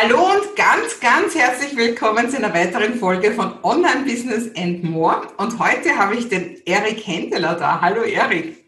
[0.00, 5.26] Hallo und ganz, ganz herzlich willkommen zu einer weiteren Folge von Online Business and More.
[5.38, 7.80] Und heute habe ich den Erik Händeler da.
[7.80, 8.64] Hallo Erik.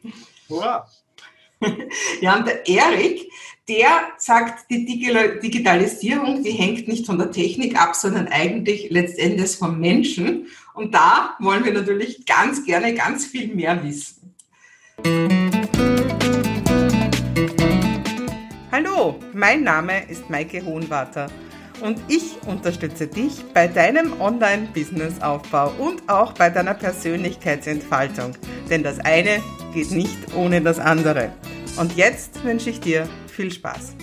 [2.21, 3.30] Ja, und der Erik,
[3.69, 9.78] der sagt, die Digitalisierung, die hängt nicht von der Technik ab, sondern eigentlich letztendlich vom
[9.78, 10.49] Menschen.
[10.74, 14.35] Und da wollen wir natürlich ganz gerne ganz viel mehr wissen.
[18.73, 21.27] Hallo, mein Name ist Maike Hohenwarter
[21.80, 28.36] und ich unterstütze dich bei deinem Online-Business-Aufbau und auch bei deiner Persönlichkeitsentfaltung.
[28.70, 29.42] Denn das eine
[29.74, 31.32] geht nicht ohne das andere.
[31.80, 33.96] Und jetzt wünsche ich dir viel Spaß.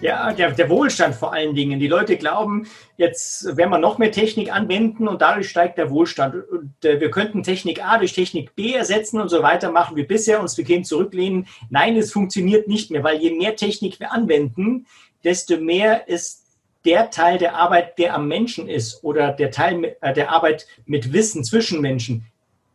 [0.00, 1.80] Ja, der, der, Wohlstand vor allen Dingen.
[1.80, 6.36] Die Leute glauben, jetzt werden wir noch mehr Technik anwenden und dadurch steigt der Wohlstand.
[6.50, 10.04] Und äh, wir könnten Technik A durch Technik B ersetzen und so weiter machen wie
[10.04, 11.48] bisher, uns bequem zurücklehnen.
[11.68, 14.86] Nein, es funktioniert nicht mehr, weil je mehr Technik wir anwenden,
[15.24, 16.44] desto mehr ist
[16.84, 21.12] der Teil der Arbeit, der am Menschen ist oder der Teil äh, der Arbeit mit
[21.12, 22.24] Wissen zwischen Menschen,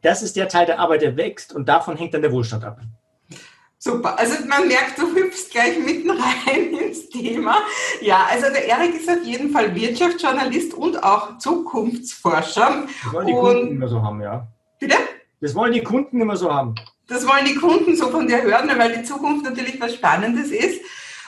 [0.01, 2.81] das ist der Teil der Arbeit, der wächst und davon hängt dann der Wohlstand ab.
[3.85, 4.17] Super.
[4.17, 7.57] Also man merkt, du hüpfst gleich mitten rein ins Thema.
[7.99, 12.85] Ja, also der Erik ist auf jeden Fall Wirtschaftsjournalist und auch Zukunftsforscher.
[13.03, 14.47] Das wollen die und Kunden immer so haben, ja.
[14.79, 14.95] Bitte?
[15.41, 16.75] Das wollen die Kunden immer so haben.
[17.07, 20.79] Das wollen die Kunden so von dir hören, weil die Zukunft natürlich was Spannendes ist.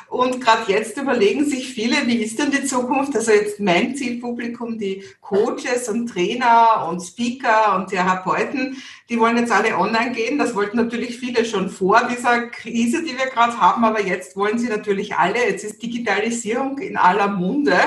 [0.07, 3.15] Und gerade jetzt überlegen sich viele, wie ist denn die Zukunft?
[3.15, 8.77] Also jetzt mein Zielpublikum, die Coaches und Trainer und Speaker und Therapeuten,
[9.09, 10.37] die wollen jetzt alle online gehen.
[10.37, 14.59] Das wollten natürlich viele schon vor dieser Krise, die wir gerade haben, aber jetzt wollen
[14.59, 15.39] sie natürlich alle.
[15.39, 17.77] Jetzt ist Digitalisierung in aller Munde.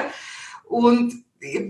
[0.65, 1.25] Und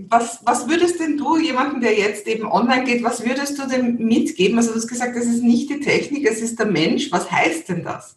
[0.09, 3.97] was, was würdest denn du jemanden, der jetzt eben online geht, was würdest du dem
[3.97, 4.57] mitgeben?
[4.57, 7.13] Also du hast gesagt, das ist nicht die Technik, es ist der Mensch.
[7.13, 8.17] Was heißt denn das?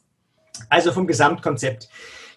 [0.70, 1.90] Also vom Gesamtkonzept.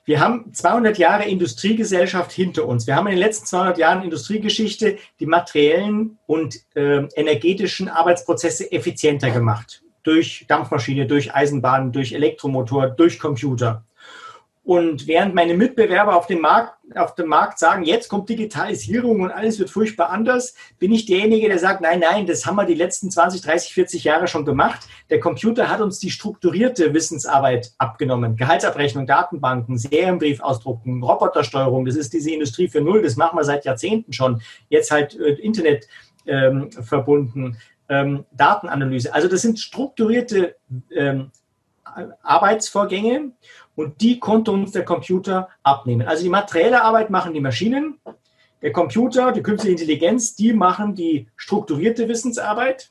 [0.07, 2.87] Wir haben 200 Jahre Industriegesellschaft hinter uns.
[2.87, 9.31] Wir haben in den letzten 200 Jahren Industriegeschichte die materiellen und äh, energetischen Arbeitsprozesse effizienter
[9.31, 9.83] gemacht.
[10.03, 13.87] Durch Dampfmaschine, durch Eisenbahn, durch Elektromotor, durch Computer.
[14.65, 19.31] Und während meine Mitbewerber auf dem Markt, auf dem Markt sagen, jetzt kommt Digitalisierung und
[19.31, 22.75] alles wird furchtbar anders, bin ich derjenige, der sagt, nein, nein, das haben wir die
[22.75, 24.89] letzten 20, 30, 40 Jahre schon gemacht.
[25.11, 28.37] Der Computer hat uns die strukturierte Wissensarbeit abgenommen.
[28.37, 33.67] Gehaltsabrechnung, Datenbanken, Serienbrief ausdrucken, Robotersteuerung, das ist diese Industrie für Null, das machen wir seit
[33.67, 34.41] Jahrzehnten schon.
[34.71, 35.87] Jetzt halt äh, Internet
[36.25, 37.59] ähm, verbunden,
[37.91, 39.13] ähm, Datenanalyse.
[39.13, 40.57] Also das sind strukturierte
[40.91, 41.31] ähm,
[42.23, 43.33] Arbeitsvorgänge
[43.77, 46.07] und die konnte uns der Computer abnehmen.
[46.07, 47.99] Also die materielle Arbeit machen die Maschinen,
[48.63, 52.91] der Computer, die künstliche Intelligenz, die machen die strukturierte Wissensarbeit.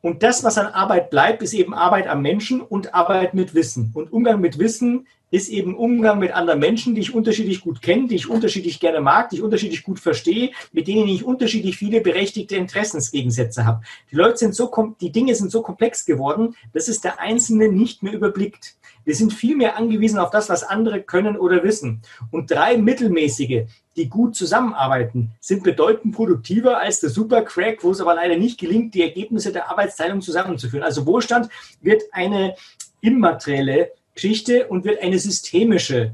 [0.00, 3.90] Und das, was an Arbeit bleibt, ist eben Arbeit am Menschen und Arbeit mit Wissen.
[3.94, 8.08] Und Umgang mit Wissen ist eben Umgang mit anderen Menschen, die ich unterschiedlich gut kenne,
[8.08, 12.00] die ich unterschiedlich gerne mag, die ich unterschiedlich gut verstehe, mit denen ich unterschiedlich viele
[12.00, 13.82] berechtigte Interessensgegensätze habe.
[14.10, 14.70] Die Leute sind so,
[15.00, 18.76] die Dinge sind so komplex geworden, dass es der Einzelne nicht mehr überblickt.
[19.04, 22.02] Wir sind viel mehr angewiesen auf das, was andere können oder wissen.
[22.30, 23.66] Und drei mittelmäßige,
[23.96, 28.94] die gut zusammenarbeiten, sind bedeutend produktiver als der Supercrack, wo es aber leider nicht gelingt,
[28.94, 30.84] die Ergebnisse der Arbeitsteilung zusammenzuführen.
[30.84, 31.48] Also Wohlstand
[31.80, 32.56] wird eine
[33.00, 36.12] immaterielle Geschichte und wird eine systemische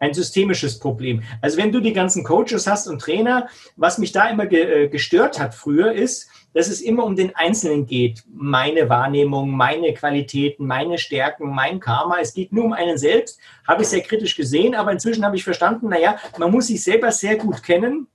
[0.00, 1.24] ein systemisches Problem.
[1.40, 4.88] Also wenn du die ganzen Coaches hast und Trainer, was mich da immer ge äh,
[4.88, 8.22] gestört hat früher ist, dass es immer um den Einzelnen geht.
[8.32, 12.18] Meine Wahrnehmung, meine Qualitäten, meine Stärken, mein Karma.
[12.20, 13.40] Es geht nur um einen selbst.
[13.66, 17.10] Habe ich sehr kritisch gesehen, aber inzwischen habe ich verstanden, naja, man muss sich selber
[17.10, 18.06] sehr gut kennen,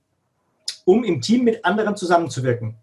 [0.86, 2.76] um im Team mit anderen zusammenzuwirken.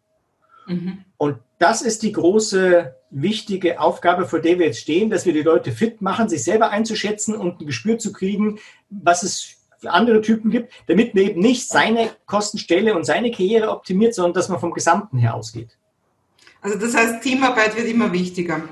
[0.68, 1.06] Mhm.
[1.21, 5.43] Und das ist die große, wichtige Aufgabe, vor der wir jetzt stehen, dass wir die
[5.43, 8.57] Leute fit machen, sich selber einzuschätzen und ein Gespür zu kriegen,
[8.89, 13.69] was es für andere Typen gibt, damit man eben nicht seine Kostenstelle und seine Karriere
[13.69, 15.77] optimiert, sondern dass man vom Gesamten her ausgeht.
[16.59, 18.63] Also das heißt, Teamarbeit wird immer wichtiger.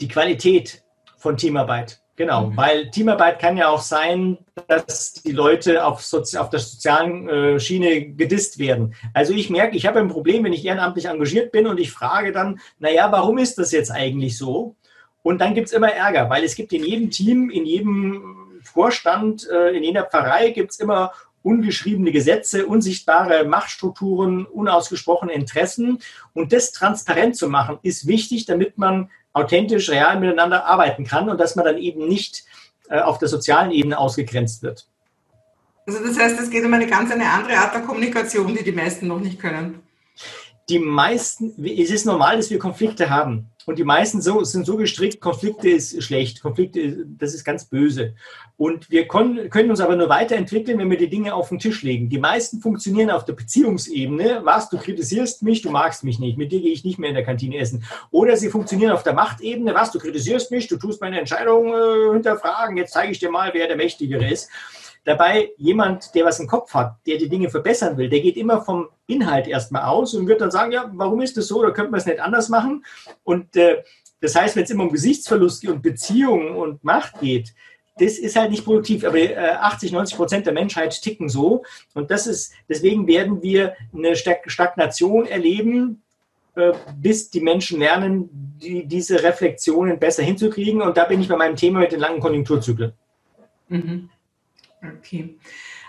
[0.00, 0.82] Die Qualität
[1.18, 2.56] von Teamarbeit Genau, mhm.
[2.56, 4.38] weil Teamarbeit kann ja auch sein,
[4.68, 8.94] dass die Leute auf, Sozi auf der sozialen äh, Schiene gedisst werden.
[9.12, 12.32] Also ich merke, ich habe ein Problem, wenn ich ehrenamtlich engagiert bin und ich frage
[12.32, 14.76] dann, naja, warum ist das jetzt eigentlich so?
[15.22, 19.46] Und dann gibt es immer Ärger, weil es gibt in jedem Team, in jedem Vorstand,
[19.50, 21.12] äh, in jeder Pfarrei gibt es immer
[21.42, 25.98] ungeschriebene Gesetze, unsichtbare Machtstrukturen, unausgesprochene Interessen.
[26.32, 31.38] Und das transparent zu machen, ist wichtig, damit man authentisch, real miteinander arbeiten kann und
[31.38, 32.44] dass man dann eben nicht
[32.88, 34.86] äh, auf der sozialen Ebene ausgegrenzt wird.
[35.86, 38.72] Also das heißt, es geht um eine ganz eine andere Art der Kommunikation, die die
[38.72, 39.82] meisten noch nicht können.
[40.68, 43.50] die meisten, es ist normal, dass wir Konflikte haben.
[43.66, 48.14] Und die meisten so, sind so gestrickt, Konflikte ist schlecht, Konflikte, das ist ganz böse.
[48.56, 51.82] Und wir können, können uns aber nur weiterentwickeln, wenn wir die Dinge auf den Tisch
[51.82, 52.08] legen.
[52.08, 54.42] Die meisten funktionieren auf der Beziehungsebene.
[54.44, 57.16] Was, du kritisierst mich, du magst mich nicht, mit dir gehe ich nicht mehr in
[57.16, 57.84] der Kantine essen.
[58.12, 59.74] Oder sie funktionieren auf der Machtebene.
[59.74, 63.50] Was, du kritisierst mich, du tust meine Entscheidung äh, hinterfragen, jetzt zeige ich dir mal,
[63.52, 64.48] wer der Mächtigere ist.
[65.06, 68.60] Dabei jemand, der was im Kopf hat, der die Dinge verbessern will, der geht immer
[68.60, 71.92] vom Inhalt erstmal aus und wird dann sagen, ja, warum ist das so oder könnte
[71.92, 72.84] man es nicht anders machen?
[73.22, 73.84] Und äh,
[74.20, 77.54] das heißt, wenn es immer um Gesichtsverlust und Beziehungen und Macht geht,
[78.00, 81.62] das ist halt nicht produktiv, aber äh, 80, 90 Prozent der Menschheit ticken so.
[81.94, 86.02] Und das ist, deswegen werden wir eine Stagnation erleben,
[86.56, 88.28] äh, bis die Menschen lernen,
[88.60, 90.82] die, diese Reflexionen besser hinzukriegen.
[90.82, 92.92] Und da bin ich bei meinem Thema mit den langen Konjunkturzyklen.
[93.68, 94.10] Mhm.
[94.82, 95.38] Okay.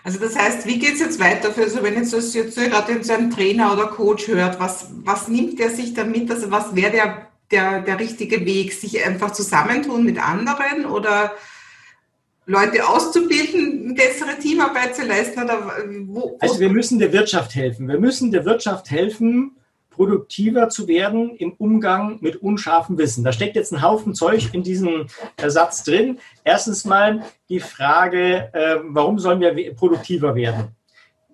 [0.04, 1.52] Also das heißt, wie geht es jetzt weiter?
[1.52, 4.88] Für, also wenn jetzt das jetzt gerade in so einem Trainer oder Coach hört, was,
[5.04, 6.32] was nimmt er sich damit?
[6.32, 8.72] Also was wäre der, der, der richtige Weg?
[8.72, 11.34] Sich einfach zusammentun mit anderen oder
[12.46, 15.44] Leute auszubilden, bessere Teamarbeit zu leisten?
[15.44, 15.74] Oder
[16.06, 17.90] wo, wo also wir müssen der Wirtschaft helfen.
[17.90, 19.57] Wir müssen der Wirtschaft helfen,
[19.98, 23.24] produktiver zu werden im Umgang mit unscharfem Wissen.
[23.24, 25.08] Da steckt jetzt ein Haufen Zeug in diesem
[25.44, 26.20] Satz drin.
[26.44, 30.77] Erstens mal die Frage, äh, warum sollen wir produktiver werden?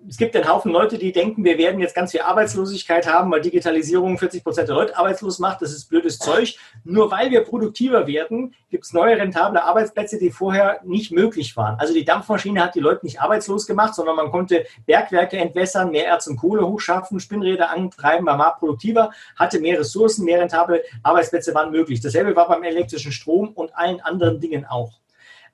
[0.08, 3.40] Es gibt einen Haufen Leute, die denken, wir werden jetzt ganz viel Arbeitslosigkeit haben, weil
[3.40, 5.62] Digitalisierung 40 Prozent der Leute arbeitslos macht.
[5.62, 6.56] Das ist blödes Zeug.
[6.84, 11.78] Nur weil wir produktiver werden, gibt es neue rentable Arbeitsplätze, die vorher nicht möglich waren.
[11.78, 16.06] Also die Dampfmaschine hat die Leute nicht arbeitslos gemacht, sondern man konnte Bergwerke entwässern, mehr
[16.06, 21.70] Erz und Kohle hochschaffen, Spinnräder antreiben, war produktiver, hatte mehr Ressourcen, mehr rentable Arbeitsplätze waren
[21.70, 22.00] möglich.
[22.00, 24.92] Dasselbe war beim elektrischen Strom und allen anderen Dingen auch.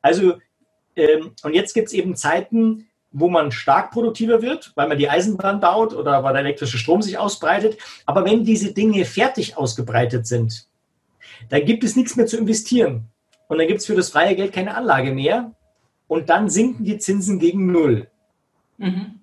[0.02, 0.34] Also,
[0.96, 5.10] ähm, und jetzt gibt es eben Zeiten, wo man stark produktiver wird, weil man die
[5.10, 7.78] Eisenbahn baut oder weil der elektrische Strom sich ausbreitet.
[8.06, 10.66] Aber wenn diese Dinge fertig ausgebreitet sind,
[11.48, 13.08] dann gibt es nichts mehr zu investieren.
[13.48, 15.52] Und dann gibt es für das freie Geld keine Anlage mehr.
[16.06, 18.08] Und dann sinken die Zinsen gegen Null.
[18.78, 19.19] Mhm.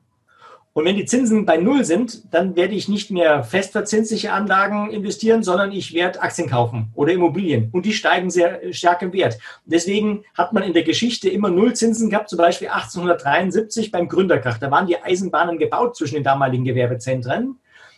[0.77, 5.41] Und wenn die Zinsen bei Null sind, dann werde ich nicht mehr festverzinsliche Anlagen investieren,
[5.41, 7.69] sondern ich werde Aktien kaufen oder Immobilien.
[7.71, 9.39] Und die steigen sehr stark im Wert.
[9.65, 14.59] Deswegen hat man in der Geschichte immer Nullzinsen gehabt, zum Beispiel 1873 beim Gründerkrach.
[14.59, 17.57] Da waren die Eisenbahnen gebaut zwischen den damaligen Gewerbezentren.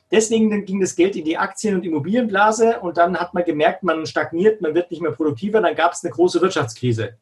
[0.10, 4.06] Deswegen ging das Geld in die Aktien- und Immobilienblase und dann hat man gemerkt, man
[4.06, 5.60] stagniert, man wird nicht mehr produktiver.
[5.60, 7.18] Dann gab es eine große Wirtschaftskrise.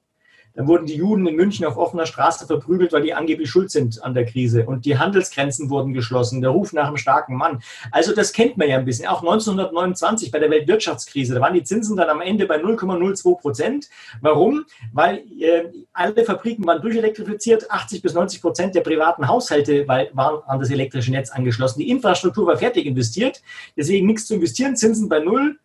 [0.57, 4.04] Dann wurden die Juden in München auf offener Straße verprügelt, weil die angeblich schuld sind
[4.04, 4.65] an der Krise.
[4.65, 6.42] Und die Handelsgrenzen wurden geschlossen.
[6.42, 7.62] Der Ruf nach einem starken Mann.
[7.92, 9.07] Also das kennt man ja ein bisschen.
[9.07, 13.89] Auch 1929 bei der Weltwirtschaftskrise, da waren die Zinsen dann am Ende bei 0,02 Prozent.
[14.21, 14.65] Warum?
[14.94, 17.69] Weil äh, alle Fabriken waren durchelektrifiziert.
[17.69, 21.81] 80 bis 90 Prozent der privaten Haushalte waren an das elektrische Netz angeschlossen.
[21.81, 23.44] Die Infrastruktur war fertig investiert.
[23.75, 24.75] Deswegen nichts zu investieren.
[24.75, 25.59] Zinsen bei null.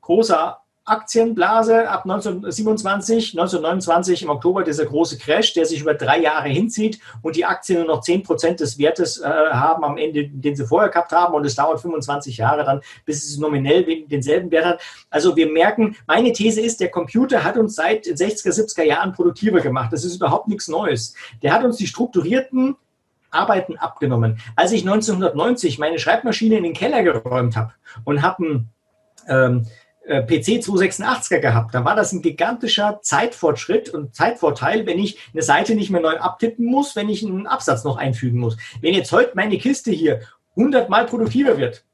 [0.00, 6.48] Großer Aktienblase ab 1927, 1929 im Oktober dieser große Crash, der sich über drei Jahre
[6.48, 10.56] hinzieht und die Aktien nur noch 10 Prozent des Wertes äh, haben am Ende, den
[10.56, 14.64] sie vorher gehabt haben und es dauert 25 Jahre dann, bis es nominell denselben Wert
[14.64, 14.80] hat.
[15.10, 19.12] Also wir merken, meine These ist, der Computer hat uns seit den 60er, 70er Jahren
[19.12, 19.92] produktiver gemacht.
[19.92, 21.14] Das ist überhaupt nichts Neues.
[21.42, 22.76] Der hat uns die strukturierten
[23.30, 24.38] Arbeiten abgenommen.
[24.56, 27.72] Als ich 1990 meine Schreibmaschine in den Keller geräumt habe
[28.04, 28.64] und habe
[29.28, 29.70] ähm, äh,
[30.08, 31.74] PC 286er gehabt.
[31.74, 36.16] Da war das ein gigantischer Zeitfortschritt und Zeitvorteil, wenn ich eine Seite nicht mehr neu
[36.16, 38.56] abtippen muss, wenn ich einen Absatz noch einfügen muss.
[38.80, 40.20] Wenn jetzt heute meine Kiste hier
[40.56, 41.84] 100 mal produktiver wird,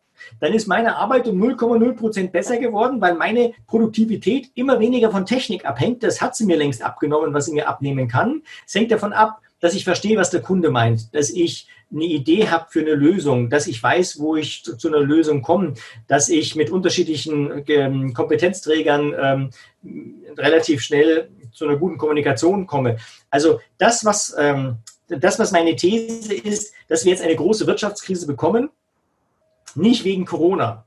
[0.40, 5.26] dann ist meine Arbeit um 0,0 Prozent besser geworden, weil meine Produktivität immer weniger von
[5.26, 6.02] Technik abhängt.
[6.02, 8.42] Das hat sie mir längst abgenommen, was sie mir abnehmen kann.
[8.66, 12.48] Es hängt davon ab, dass ich verstehe, was der Kunde meint, dass ich eine Idee
[12.48, 15.74] habe für eine Lösung, dass ich weiß, wo ich zu, zu einer Lösung komme,
[16.08, 19.50] dass ich mit unterschiedlichen ähm, Kompetenzträgern ähm,
[20.36, 22.98] relativ schnell zu einer guten Kommunikation komme.
[23.30, 24.76] Also das, was, ähm,
[25.08, 28.70] das, was meine These ist, dass wir jetzt eine große Wirtschaftskrise bekommen,
[29.74, 30.84] nicht wegen Corona.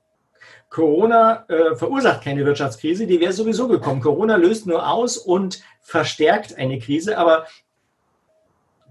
[0.69, 4.01] Corona äh, verursacht keine Wirtschaftskrise, die wäre sowieso gekommen.
[4.01, 7.47] Corona löst nur aus und verstärkt eine Krise, aber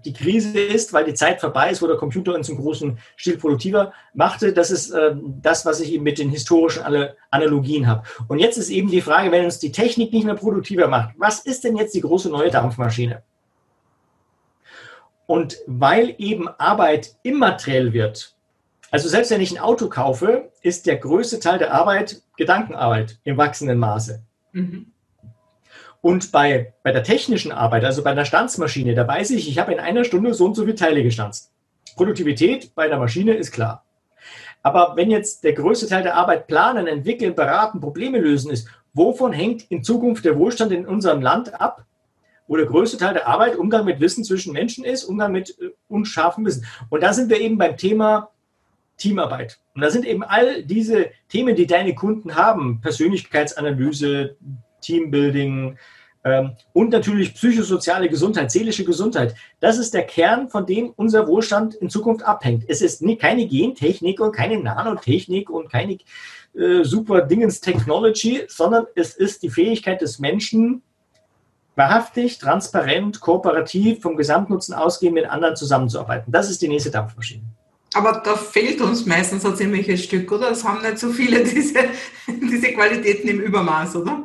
[0.07, 3.37] die Krise ist, weil die Zeit vorbei ist, wo der Computer uns im großen Stil
[3.37, 4.53] produktiver machte.
[4.53, 6.83] Das ist äh, das, was ich eben mit den historischen
[7.29, 8.03] Analogien habe.
[8.29, 11.39] Und jetzt ist eben die Frage, wenn uns die Technik nicht mehr produktiver macht, was
[11.39, 13.21] ist denn jetzt die große neue Dampfmaschine?
[15.25, 18.33] Und weil eben Arbeit immateriell wird,
[18.91, 23.35] also selbst wenn ich ein Auto kaufe, ist der größte Teil der Arbeit Gedankenarbeit im
[23.35, 24.23] wachsenden Maße.
[24.53, 24.93] Mhm.
[26.01, 29.73] Und bei, bei der technischen Arbeit, also bei einer Stanzmaschine, da weiß ich, ich habe
[29.73, 31.51] in einer Stunde so und so viele Teile gestanzt.
[31.95, 33.83] Produktivität bei einer Maschine ist klar.
[34.63, 39.31] Aber wenn jetzt der größte Teil der Arbeit planen, entwickeln, beraten, Probleme lösen ist, wovon
[39.31, 41.85] hängt in Zukunft der Wohlstand in unserem Land ab?
[42.47, 45.71] Wo der größte Teil der Arbeit Umgang mit Wissen zwischen Menschen ist, Umgang mit äh,
[45.87, 46.65] unscharfem Wissen.
[46.89, 48.29] Und da sind wir eben beim Thema
[48.97, 49.59] Teamarbeit.
[49.75, 54.37] Und da sind eben all diese Themen, die deine Kunden haben, Persönlichkeitsanalyse,
[54.81, 55.77] Teambuilding
[56.23, 59.35] ähm, und natürlich psychosoziale Gesundheit, seelische Gesundheit.
[59.59, 62.65] Das ist der Kern, von dem unser Wohlstand in Zukunft abhängt.
[62.67, 65.97] Es ist nie, keine Gentechnik und keine Nanotechnik und keine
[66.53, 70.81] äh, super Dingens Technology, sondern es ist die Fähigkeit des Menschen,
[71.75, 76.31] wahrhaftig, transparent, kooperativ, vom Gesamtnutzen ausgehend mit anderen zusammenzuarbeiten.
[76.31, 77.43] Das ist die nächste Dampfmaschine.
[77.93, 80.51] Aber da fehlt uns meistens ein ziemliches Stück, oder?
[80.51, 81.79] Es haben nicht so viele diese,
[82.27, 84.23] diese Qualitäten im Übermaß, oder?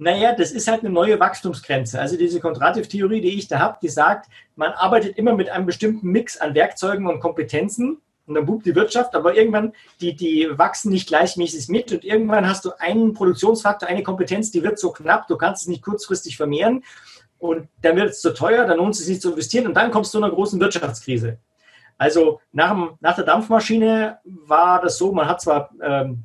[0.00, 2.00] Naja, das ist halt eine neue Wachstumsgrenze.
[2.00, 6.10] Also diese Kontrativ-Theorie, die ich da habe, die sagt, man arbeitet immer mit einem bestimmten
[6.10, 10.92] Mix an Werkzeugen und Kompetenzen und dann bubt die Wirtschaft, aber irgendwann, die, die wachsen
[10.92, 15.26] nicht gleichmäßig mit und irgendwann hast du einen Produktionsfaktor, eine Kompetenz, die wird so knapp,
[15.26, 16.84] du kannst es nicht kurzfristig vermehren
[17.38, 19.90] und dann wird es zu teuer, dann lohnt es sich nicht zu investieren und dann
[19.90, 21.38] kommst du zu einer großen Wirtschaftskrise.
[21.96, 26.22] Also nach, dem, nach der Dampfmaschine war das so, man hat zwar ähm,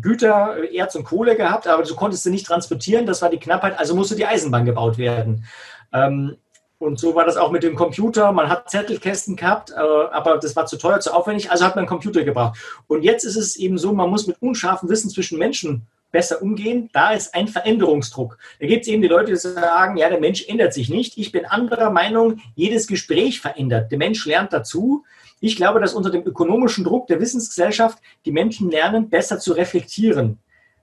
[0.00, 3.78] Güter, Erz und Kohle gehabt, aber du konntest sie nicht transportieren, das war die Knappheit,
[3.78, 5.44] also musste die Eisenbahn gebaut werden.
[5.92, 6.36] Ähm,
[6.78, 8.32] und so war das auch mit dem Computer.
[8.32, 11.84] Man hat Zettelkästen gehabt, äh, aber das war zu teuer, zu aufwendig, also hat man
[11.84, 12.58] einen Computer gebraucht.
[12.86, 16.90] Und jetzt ist es eben so, man muss mit unscharfem Wissen zwischen Menschen besser umgehen.
[16.92, 18.38] Da ist ein Veränderungsdruck.
[18.60, 21.16] Da gibt es eben die Leute, die sagen, ja, der Mensch ändert sich nicht.
[21.16, 23.90] Ich bin anderer Meinung, jedes Gespräch verändert.
[23.90, 25.04] Der Mensch lernt dazu.
[25.40, 30.38] Ich glaube, dass unter dem ökonomischen Druck der Wissensgesellschaft die Menschen lernen, besser zu reflektieren.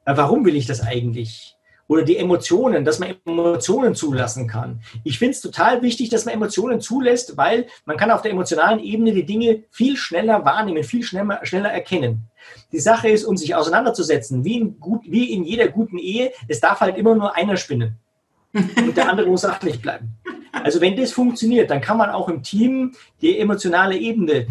[0.06, 1.58] Äh, warum will ich das eigentlich?
[1.88, 4.82] Oder die Emotionen, dass man Emotionen zulassen kann.
[5.04, 8.80] Ich finde es total wichtig, dass man Emotionen zulässt, weil man kann auf der emotionalen
[8.80, 12.30] Ebene die Dinge viel schneller wahrnehmen, viel schneller, schneller erkennen.
[12.72, 16.62] Die Sache ist, um sich auseinanderzusetzen, wie in, gut, wie in jeder guten Ehe, es
[16.62, 17.98] darf halt immer nur einer spinnen.
[18.54, 20.16] Und der andere muss sachlich bleiben.
[20.54, 24.48] Also wenn das funktioniert, dann kann man auch im Team die emotionale Ebene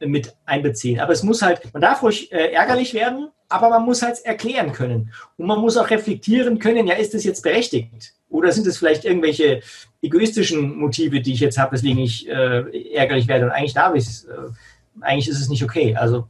[0.00, 1.00] mit einbeziehen.
[1.00, 4.72] Aber es muss halt, man darf ruhig äh, ärgerlich werden, aber man muss halt erklären
[4.72, 5.12] können.
[5.36, 8.14] Und man muss auch reflektieren können, ja, ist das jetzt berechtigt?
[8.28, 9.62] Oder sind es vielleicht irgendwelche
[10.02, 13.46] egoistischen Motive, die ich jetzt habe, weswegen ich äh, ärgerlich werde?
[13.46, 14.32] Und eigentlich darf ich es, äh,
[15.00, 15.96] eigentlich ist es nicht okay.
[15.96, 16.26] Also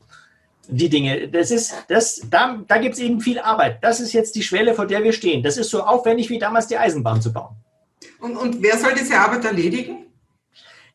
[0.68, 3.78] die Dinge, das ist, das, da, da gibt es eben viel Arbeit.
[3.82, 5.42] Das ist jetzt die Schwelle, vor der wir stehen.
[5.42, 7.56] Das ist so aufwendig wie damals die Eisenbahn zu bauen.
[8.20, 10.06] Und, und wer soll diese Arbeit erledigen?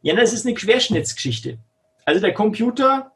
[0.01, 1.57] Ja, das ist eine Querschnittsgeschichte.
[2.05, 3.11] Also der Computer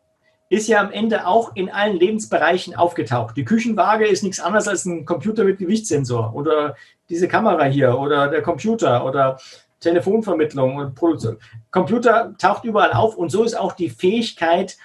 [0.49, 3.35] ist ja am Ende auch in allen Lebensbereichen aufgetaucht.
[3.35, 6.75] Die Küchenwaage ist nichts anderes als ein Computer mit Gewichtssensor oder
[7.09, 9.39] diese Kamera hier oder der Computer oder
[9.81, 11.37] Telefonvermittlung und Produktion.
[11.69, 14.77] Computer taucht überall auf und so ist auch die Fähigkeit,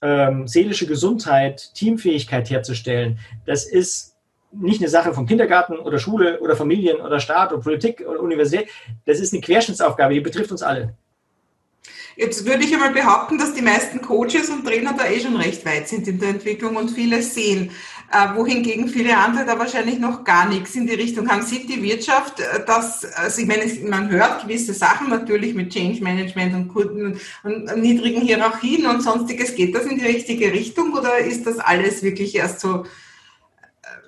[0.00, 3.18] ähm, seelische Gesundheit, Teamfähigkeit herzustellen.
[3.44, 4.11] Das ist
[4.52, 8.68] nicht eine Sache vom Kindergarten oder Schule oder Familien oder Staat oder Politik oder Universität.
[9.06, 10.94] Das ist eine Querschnittsaufgabe, die betrifft uns alle.
[12.16, 15.64] Jetzt würde ich einmal behaupten, dass die meisten Coaches und Trainer da eh schon recht
[15.64, 17.70] weit sind in der Entwicklung und vieles sehen,
[18.12, 21.40] äh, wohingegen viele andere da wahrscheinlich noch gar nichts in die Richtung haben.
[21.40, 26.02] Sieht die Wirtschaft, äh, dass, also ich meine, man hört gewisse Sachen natürlich mit Change
[26.02, 29.54] Management und, Kunden und niedrigen Hierarchien und sonstiges.
[29.54, 32.84] Geht das in die richtige Richtung oder ist das alles wirklich erst so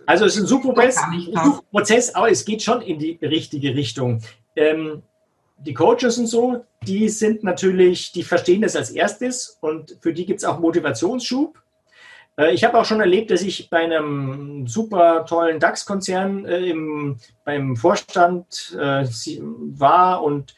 [0.07, 1.01] also es ist ein Suchprozess,
[1.45, 4.21] Suchprozess, aber es geht schon in die richtige Richtung.
[4.57, 5.03] Ähm,
[5.59, 10.27] die Coaches und so, die sind natürlich, die verstehen das als erstes und für die
[10.27, 11.59] gibt es auch Motivationsschub.
[12.37, 16.75] Äh, ich habe auch schon erlebt, dass ich bei einem super tollen DAX-Konzern äh,
[17.45, 20.55] beim Vorstand äh, war und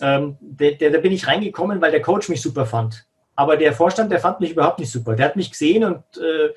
[0.00, 3.06] ähm, da bin ich reingekommen, weil der Coach mich super fand.
[3.34, 5.14] Aber der Vorstand, der fand mich überhaupt nicht super.
[5.14, 6.52] Der hat mich gesehen und äh,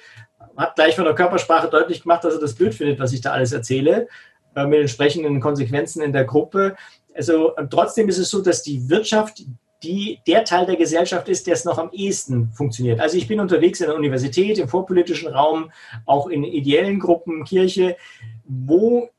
[0.60, 3.32] hat gleich von der Körpersprache deutlich gemacht, dass er das blöd findet, was ich da
[3.32, 4.08] alles erzähle,
[4.56, 6.76] äh, mit entsprechenden Konsequenzen in der Gruppe.
[7.16, 9.44] Also trotzdem ist es so, dass die Wirtschaft
[9.84, 13.00] die der Teil der Gesellschaft ist, der es noch am ehesten funktioniert.
[13.00, 15.72] Also ich bin unterwegs in der Universität, im vorpolitischen Raum,
[16.06, 17.96] auch in ideellen Gruppen, Kirche.
[18.44, 19.10] Wo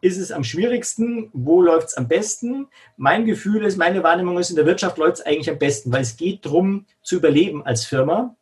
[0.00, 1.28] ist es am schwierigsten?
[1.34, 2.68] Wo läuft es am besten?
[2.96, 6.02] Mein Gefühl ist, meine Wahrnehmung ist, in der Wirtschaft läuft es eigentlich am besten, weil
[6.02, 8.34] es geht darum, zu überleben als Firma.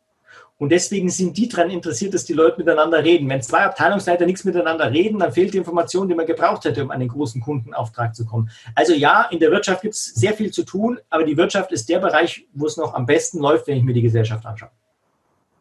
[0.57, 3.27] Und deswegen sind die daran interessiert, dass die Leute miteinander reden.
[3.27, 6.91] Wenn zwei Abteilungsleiter nichts miteinander reden, dann fehlt die Information, die man gebraucht hätte, um
[6.91, 8.49] an den großen Kundenauftrag zu kommen.
[8.73, 11.89] Also ja, in der Wirtschaft gibt es sehr viel zu tun, aber die Wirtschaft ist
[11.89, 14.71] der Bereich, wo es noch am besten läuft, wenn ich mir die Gesellschaft anschaue.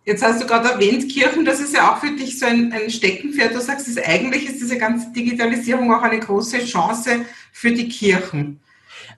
[0.04, 2.90] Jetzt hast du gerade erwähnt, Kirchen, das ist ja auch für dich so ein, ein
[2.90, 3.54] Steckenpferd.
[3.54, 8.60] Du sagst, ist, eigentlich ist diese ganze Digitalisierung auch eine große Chance für die Kirchen.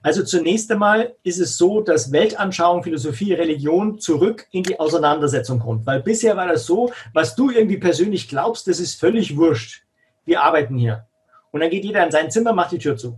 [0.01, 5.85] Also zunächst einmal ist es so, dass Weltanschauung, Philosophie, Religion zurück in die Auseinandersetzung kommt.
[5.85, 9.83] Weil bisher war das so, was du irgendwie persönlich glaubst, das ist völlig wurscht.
[10.25, 11.07] Wir arbeiten hier.
[11.51, 13.17] Und dann geht jeder in sein Zimmer, macht die Tür zu.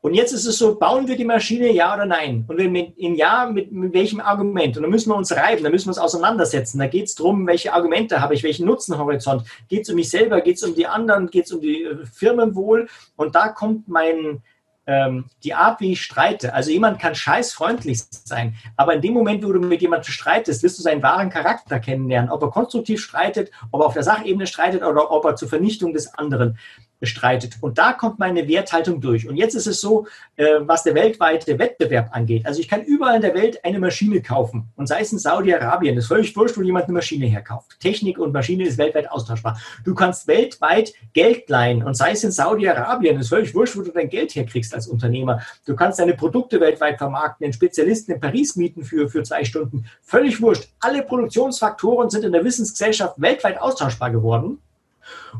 [0.00, 2.44] Und jetzt ist es so, bauen wir die Maschine, ja oder nein?
[2.46, 4.76] Und wenn mit, in ja, mit, mit welchem Argument?
[4.76, 6.78] Und dann müssen wir uns reiben, dann müssen wir uns auseinandersetzen.
[6.78, 9.44] Da geht es darum, welche Argumente habe ich, welchen Nutzenhorizont.
[9.68, 12.06] Geht es um mich selber, geht es um die anderen, geht es um die äh,
[12.06, 12.88] Firmenwohl?
[13.16, 14.42] Und da kommt mein,
[14.86, 16.52] ähm, die Art, wie ich streite.
[16.54, 20.78] Also jemand kann scheißfreundlich sein, aber in dem Moment, wo du mit jemandem streitest, wirst
[20.78, 22.30] du seinen wahren Charakter kennenlernen.
[22.30, 25.92] Ob er konstruktiv streitet, ob er auf der Sachebene streitet oder ob er zur Vernichtung
[25.92, 26.58] des anderen
[27.00, 27.56] bestreitet.
[27.60, 29.28] Und da kommt meine Werthaltung durch.
[29.28, 32.46] Und jetzt ist es so, äh, was der weltweite Wettbewerb angeht.
[32.46, 34.68] Also ich kann überall in der Welt eine Maschine kaufen.
[34.76, 37.78] Und sei es in Saudi-Arabien, ist völlig wurscht, wo jemand eine Maschine herkauft.
[37.80, 39.60] Technik und Maschine ist weltweit austauschbar.
[39.84, 41.82] Du kannst weltweit Geld leihen.
[41.82, 45.42] Und sei es in Saudi-Arabien, ist völlig wurscht, wo du dein Geld herkriegst als Unternehmer.
[45.66, 49.84] Du kannst deine Produkte weltweit vermarkten, den Spezialisten in Paris mieten für, für zwei Stunden.
[50.02, 50.68] Völlig wurscht.
[50.80, 54.58] Alle Produktionsfaktoren sind in der Wissensgesellschaft weltweit austauschbar geworden.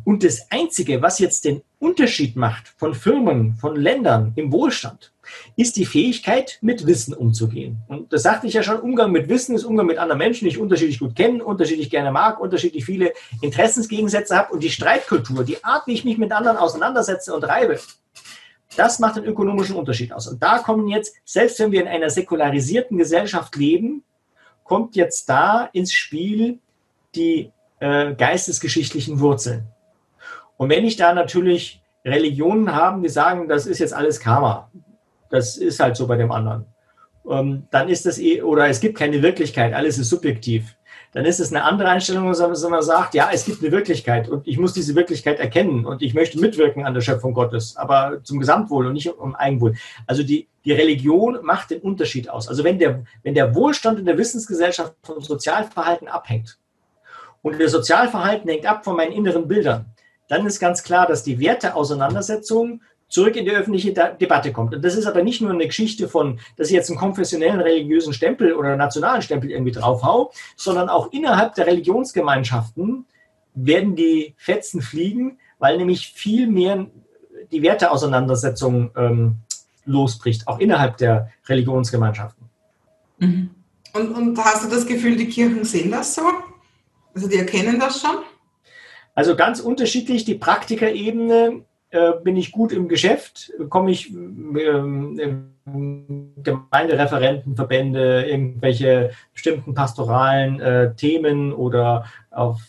[0.04, 5.12] Und das Einzige, was jetzt den Unterschied macht von Firmen, von Ländern im Wohlstand,
[5.56, 7.78] ist die Fähigkeit, mit Wissen umzugehen.
[7.88, 10.50] Und das sagte ich ja schon, Umgang mit Wissen ist Umgang mit anderen Menschen, die
[10.50, 14.52] ich unterschiedlich gut kenne, unterschiedlich gerne mag, unterschiedlich viele Interessensgegensätze habe.
[14.52, 17.78] Und die Streitkultur, die Art, wie ich mich mit anderen auseinandersetze und reibe,
[18.76, 20.26] das macht den ökonomischen Unterschied aus.
[20.26, 24.02] Und da kommen jetzt, selbst wenn wir in einer säkularisierten Gesellschaft leben,
[24.64, 26.58] kommt jetzt da ins Spiel
[27.14, 27.52] die
[27.84, 29.66] äh, geistesgeschichtlichen Wurzeln.
[30.56, 34.70] Und wenn ich da natürlich Religionen habe, die sagen, das ist jetzt alles Karma,
[35.28, 36.64] das ist halt so bei dem anderen,
[37.28, 40.76] ähm, dann ist das eh, oder es gibt keine Wirklichkeit, alles ist subjektiv.
[41.12, 44.48] Dann ist es eine andere Einstellung, dass man sagt, ja, es gibt eine Wirklichkeit und
[44.48, 48.40] ich muss diese Wirklichkeit erkennen und ich möchte mitwirken an der Schöpfung Gottes, aber zum
[48.40, 49.74] Gesamtwohl und nicht um Eigenwohl.
[50.06, 52.48] Also die, die Religion macht den Unterschied aus.
[52.48, 56.58] Also wenn der, wenn der Wohlstand in der Wissensgesellschaft vom Sozialverhalten abhängt,
[57.44, 59.92] und das Sozialverhalten hängt ab von meinen inneren Bildern,
[60.28, 64.74] dann ist ganz klar, dass die Werteauseinandersetzung zurück in die öffentliche Debatte kommt.
[64.74, 68.14] Und das ist aber nicht nur eine Geschichte von, dass ich jetzt einen konfessionellen religiösen
[68.14, 73.04] Stempel oder nationalen Stempel irgendwie draufhau, sondern auch innerhalb der Religionsgemeinschaften
[73.54, 76.86] werden die Fetzen fliegen, weil nämlich viel mehr
[77.52, 79.36] die Werteauseinandersetzung ähm,
[79.84, 82.48] losbricht, auch innerhalb der Religionsgemeinschaften.
[83.18, 83.50] Mhm.
[83.92, 86.22] Und, und hast du das Gefühl, die Kirchen sehen das so?
[87.14, 88.16] Also die erkennen das schon?
[89.14, 90.24] Also ganz unterschiedlich.
[90.24, 95.54] Die Praktikerebene äh, bin ich gut im Geschäft, komme ich ähm,
[96.42, 102.60] Gemeindereferenten, Verbände, irgendwelche bestimmten pastoralen äh, Themen oder auf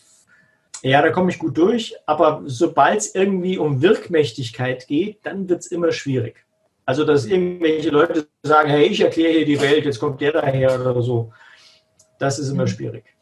[0.82, 5.60] ja, da komme ich gut durch, aber sobald es irgendwie um Wirkmächtigkeit geht, dann wird
[5.60, 6.46] es immer schwierig.
[6.84, 10.80] Also, dass irgendwelche Leute sagen, hey, ich erkläre hier die Welt, jetzt kommt der daher
[10.80, 11.32] oder so,
[12.20, 12.68] das ist immer mhm.
[12.68, 13.15] schwierig.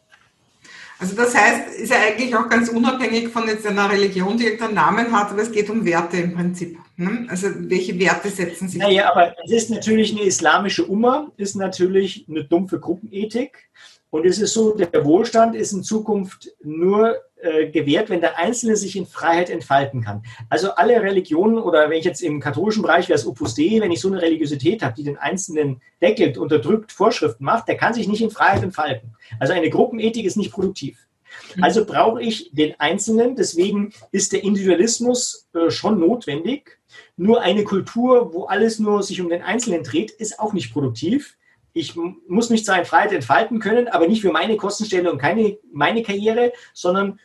[1.05, 4.75] Also das heißt, ist ja eigentlich auch ganz unabhängig von jetzt einer Religion, die irgendeinen
[4.77, 6.79] Namen hat, aber es geht um Werte im Prinzip.
[6.97, 7.27] Ne?
[7.29, 8.81] Also welche Werte setzen sich?
[8.81, 13.69] Naja, aber es ist natürlich eine islamische Umma, ist natürlich eine dumpfe Gruppenethik.
[14.09, 18.75] Und es ist so, der Wohlstand ist in Zukunft nur äh, gewährt, wenn der Einzelne
[18.75, 20.23] sich in Freiheit entfalten kann.
[20.49, 23.93] Also alle Religionen oder wenn ich jetzt im katholischen Bereich wäre es Opus Dei, wenn
[23.93, 28.09] ich so eine Religiosität habe, die den Einzelnen deckelt, unterdrückt, Vorschriften macht, der kann sich
[28.09, 29.15] nicht in Freiheit entfalten.
[29.39, 31.07] Also eine Gruppenethik ist nicht produktiv.
[31.55, 31.65] Mhm.
[31.65, 36.79] Also brauche ich den Einzelnen, deswegen ist der Individualismus äh, schon notwendig.
[37.19, 41.37] Nur eine Kultur, wo alles nur sich um den Einzelnen dreht, ist auch nicht produktiv
[41.75, 41.97] ich
[42.29, 46.03] muss mich zwar in Freiheit entfalten können, aber nicht für meine Kostenstelle und keine meine
[46.03, 47.19] Karriere, sondern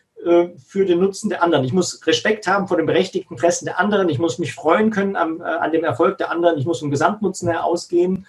[0.57, 1.63] für den Nutzen der anderen.
[1.63, 4.09] Ich muss Respekt haben vor den berechtigten Interessen der anderen.
[4.09, 6.57] Ich muss mich freuen können am, äh, an dem Erfolg der anderen.
[6.57, 8.25] Ich muss vom Gesamtnutzen her ausgehen.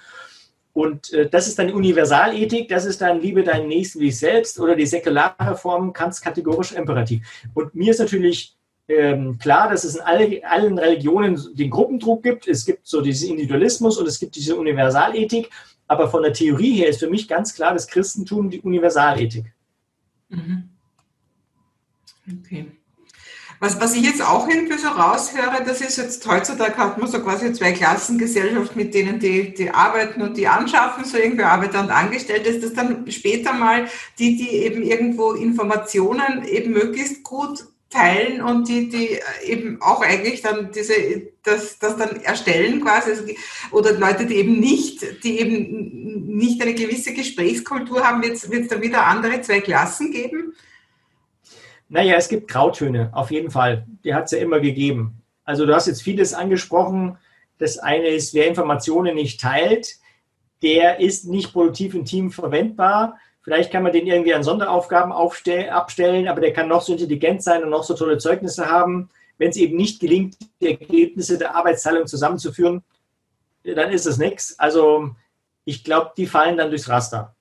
[0.73, 4.19] Und äh, das ist dann die Universalethik, das ist dann Liebe deinen Nächsten wie dich
[4.19, 7.27] selbst oder die säkulare Form, Kants kategorisch imperativ.
[7.55, 12.47] Und mir ist natürlich ähm, klar, dass es in alle, allen Religionen den Gruppendruck gibt.
[12.47, 15.51] Es gibt so diesen Individualismus und es gibt diese Universalethik.
[15.89, 19.53] Aber von der Theorie her ist für mich ganz klar das Christentum die Universalethik.
[20.29, 20.70] Mhm.
[22.39, 22.67] Okay.
[23.63, 27.21] Was, was ich jetzt auch irgendwie so raushöre, das ist jetzt heutzutage hat man so
[27.21, 31.91] quasi zwei Klassengesellschaft mit denen, die, die arbeiten und die anschaffen, so irgendwie Arbeiter und
[31.91, 33.87] Angestellte, ist das dann später mal
[34.19, 40.41] die, die eben irgendwo Informationen eben möglichst gut teilen und die, die eben auch eigentlich
[40.41, 40.95] dann diese,
[41.43, 43.25] das, das dann erstellen quasi, also
[43.73, 48.81] oder Leute, die eben nicht, die eben nicht eine gewisse Gesprächskultur haben, wird es dann
[48.81, 50.55] wieder andere zwei Klassen geben?
[51.91, 53.85] Naja, es gibt Grautöne, auf jeden Fall.
[54.05, 55.23] Die hat es ja immer gegeben.
[55.45, 57.19] Also du hast jetzt vieles angesprochen,
[57.61, 59.97] Das eine ist, wer Informationen nicht teilt,
[60.63, 63.19] der ist nicht produktiv im Team verwendbar.
[63.43, 67.63] Vielleicht kann man den irgendwie an Sonderaufgaben abstellen, aber der kann noch so intelligent sein
[67.63, 69.11] und noch so tolle Zeugnisse haben.
[69.37, 72.83] Wenn es eben nicht gelingt, die Ergebnisse der Arbeitsteilung zusammenzuführen,
[73.63, 74.59] dann ist es nichts.
[74.59, 75.11] Also
[75.65, 77.35] ich glaube, die fallen dann durchs Raster.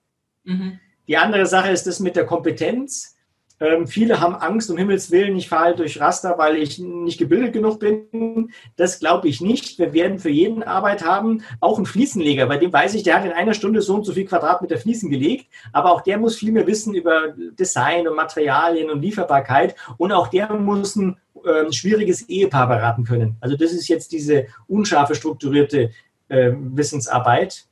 [0.44, 0.80] Mhm.
[1.08, 3.16] Die andere Sache ist das mit der Kompetenz.
[3.60, 7.18] Ähm, viele haben Angst, um Himmels Willen, ich fahre halt durch Raster, weil ich nicht
[7.18, 8.52] gebildet genug bin.
[8.76, 9.78] Das glaube ich nicht.
[9.78, 13.26] Wir werden für jeden Arbeit haben, auch einen Fliesenleger, bei dem weiß ich, der hat
[13.26, 16.52] in einer Stunde so und so viel Quadratmeter Fliesen gelegt, aber auch der muss viel
[16.52, 22.28] mehr wissen über Design und Materialien und Lieferbarkeit und auch der muss ein äh, schwieriges
[22.28, 23.36] Ehepaar beraten können.
[23.40, 25.90] Also das ist jetzt diese unscharfe strukturierte
[26.28, 27.66] äh, Wissensarbeit,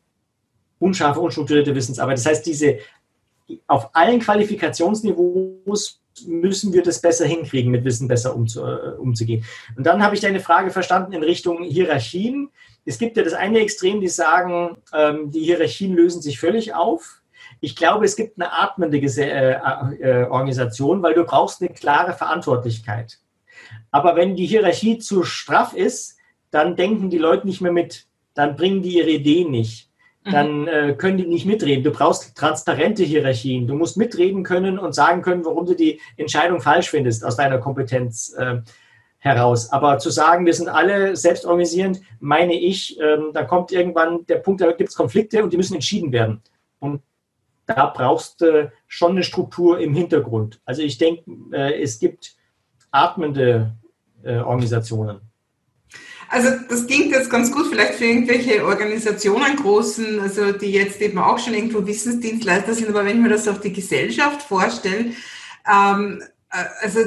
[0.78, 2.18] unscharfe, unstrukturierte Wissensarbeit.
[2.18, 2.78] Das heißt, diese
[3.66, 9.44] auf allen Qualifikationsniveaus müssen wir das besser hinkriegen, mit Wissen besser umzu, äh, umzugehen.
[9.76, 12.50] Und dann habe ich deine Frage verstanden in Richtung Hierarchien.
[12.84, 17.22] Es gibt ja das eine Extrem, die sagen, ähm, die Hierarchien lösen sich völlig auf.
[17.60, 19.58] Ich glaube, es gibt eine atmende Gese äh,
[20.00, 23.18] äh, Organisation, weil du brauchst eine klare Verantwortlichkeit.
[23.90, 26.16] Aber wenn die Hierarchie zu straff ist,
[26.50, 28.06] dann denken die Leute nicht mehr mit.
[28.34, 29.87] Dann bringen die ihre Ideen nicht.
[30.24, 30.30] Mhm.
[30.30, 31.84] dann äh, können die nicht mitreden.
[31.84, 33.66] Du brauchst transparente Hierarchien.
[33.66, 37.58] Du musst mitreden können und sagen können, warum du die Entscheidung falsch findest aus deiner
[37.58, 38.60] Kompetenz äh,
[39.18, 39.72] heraus.
[39.72, 44.60] Aber zu sagen, wir sind alle selbstorganisierend, meine ich, ähm, da kommt irgendwann der Punkt,
[44.60, 46.42] da gibt es Konflikte und die müssen entschieden werden.
[46.78, 47.02] Und
[47.66, 50.60] da brauchst du äh, schon eine Struktur im Hintergrund.
[50.64, 52.36] Also ich denke, äh, es gibt
[52.90, 53.76] atmende
[54.22, 55.20] äh, Organisationen.
[56.30, 61.18] Also das klingt jetzt ganz gut, vielleicht für irgendwelche Organisationen großen, also die jetzt eben
[61.18, 65.12] auch schon irgendwo Wissensdienstleister sind, aber wenn ich mir das auf die Gesellschaft vorstelle,
[65.66, 67.00] ähm, äh, also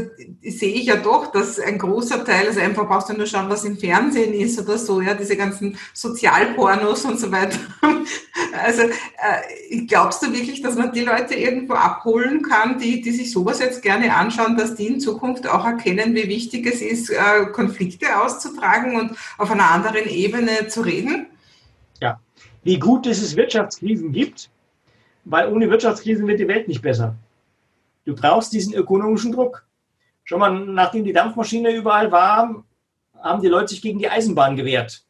[0.43, 3.63] sehe ich ja doch, dass ein großer Teil, also einfach brauchst du nur schauen, was
[3.63, 7.57] im Fernsehen ist oder so, ja, diese ganzen Sozialpornos und so weiter.
[8.63, 13.31] Also äh, glaubst du wirklich, dass man die Leute irgendwo abholen kann, die, die sich
[13.31, 17.45] sowas jetzt gerne anschauen, dass die in Zukunft auch erkennen, wie wichtig es ist, äh,
[17.53, 21.27] Konflikte auszutragen und auf einer anderen Ebene zu reden?
[22.01, 22.19] Ja,
[22.63, 24.49] wie gut dass es Wirtschaftskrisen gibt,
[25.23, 27.15] weil ohne Wirtschaftskrisen wird die Welt nicht besser.
[28.05, 29.65] Du brauchst diesen ökonomischen Druck.
[30.23, 32.63] Schon mal, nachdem die Dampfmaschine überall war,
[33.21, 35.03] haben die Leute sich gegen die Eisenbahn gewehrt.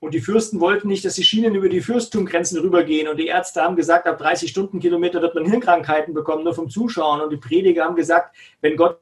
[0.00, 3.08] Und die Fürsten wollten nicht, dass die Schienen über die Fürsttumgrenzen rübergehen.
[3.08, 7.22] Und die Ärzte haben gesagt, ab 30 Stundenkilometer wird man Hirnkrankheiten bekommen, nur vom Zuschauen.
[7.22, 9.00] Und die Prediger haben gesagt, wenn Gott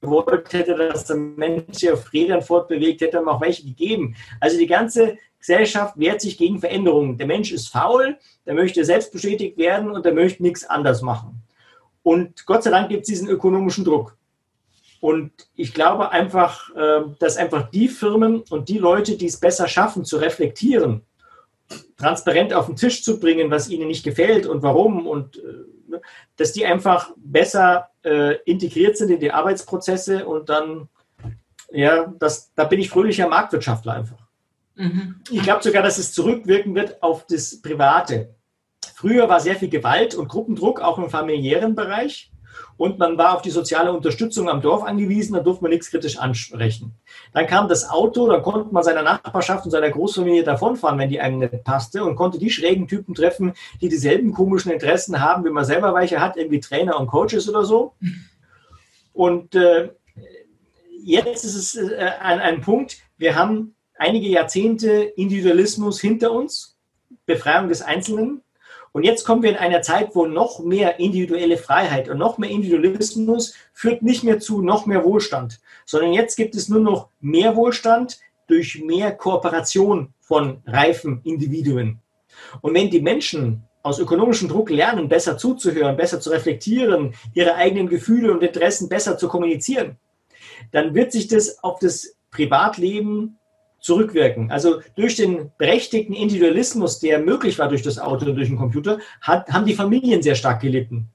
[0.00, 4.16] gewollt hätte, dass der Mensch sich auf Rädern fortbewegt, hätte er auch welche gegeben.
[4.40, 7.18] Also die ganze Gesellschaft wehrt sich gegen Veränderungen.
[7.18, 8.16] Der Mensch ist faul,
[8.46, 11.42] der möchte selbst bestätigt werden und der möchte nichts anders machen.
[12.04, 14.16] Und Gott sei Dank gibt es diesen ökonomischen Druck.
[15.00, 19.66] Und ich glaube einfach, ähm, dass einfach die Firmen und die Leute, die es besser
[19.68, 21.02] schaffen, zu reflektieren,
[21.96, 26.00] transparent auf den Tisch zu bringen, was ihnen nicht gefällt und warum und äh,
[26.36, 30.88] dass die einfach besser äh, integriert sind in die Arbeitsprozesse und dann,
[31.70, 34.26] ja, das, da bin ich fröhlicher Marktwirtschaftler einfach.
[34.74, 35.20] Mhm.
[35.30, 38.34] Ich glaube sogar, dass es zurückwirken wird auf das Private.
[38.94, 42.30] Früher war sehr viel Gewalt und Gruppendruck, auch im familiären Bereich.
[42.76, 46.18] Und man war auf die soziale Unterstützung am Dorf angewiesen, da durfte man nichts kritisch
[46.18, 46.94] ansprechen.
[47.32, 51.20] Dann kam das Auto, dann konnte man seiner Nachbarschaft und seiner Großfamilie davonfahren, wenn die
[51.20, 55.50] einem nicht passte und konnte die schrägen Typen treffen, die dieselben komischen Interessen haben, wie
[55.50, 57.94] man selber welche hat, irgendwie Trainer und Coaches oder so.
[59.12, 59.90] Und äh,
[61.02, 66.76] jetzt ist es äh, ein, ein Punkt, wir haben einige Jahrzehnte Individualismus hinter uns,
[67.26, 68.42] Befreiung des Einzelnen.
[68.94, 72.48] Und jetzt kommen wir in einer Zeit, wo noch mehr individuelle Freiheit und noch mehr
[72.48, 77.56] Individualismus führt nicht mehr zu noch mehr Wohlstand, sondern jetzt gibt es nur noch mehr
[77.56, 81.98] Wohlstand durch mehr Kooperation von reifen Individuen.
[82.60, 87.88] Und wenn die Menschen aus ökonomischem Druck lernen, besser zuzuhören, besser zu reflektieren, ihre eigenen
[87.88, 89.96] Gefühle und Interessen besser zu kommunizieren,
[90.70, 93.40] dann wird sich das auf das Privatleben
[93.84, 94.50] zurückwirken.
[94.50, 98.98] Also durch den berechtigten Individualismus, der möglich war durch das Auto und durch den Computer,
[99.20, 101.08] hat, haben die Familien sehr stark gelitten.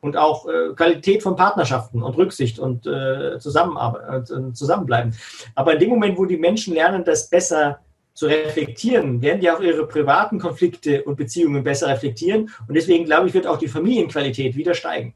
[0.00, 5.14] Und auch äh, Qualität von Partnerschaften und Rücksicht und äh, Zusammenarbeit, äh, Zusammenbleiben.
[5.54, 7.80] Aber in dem Moment, wo die Menschen lernen, das besser
[8.14, 12.50] zu reflektieren, werden die auch ihre privaten Konflikte und Beziehungen besser reflektieren.
[12.66, 15.14] Und deswegen, glaube ich, wird auch die Familienqualität wieder steigen.